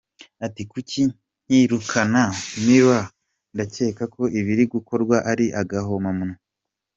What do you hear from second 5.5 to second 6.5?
agahomamunwa.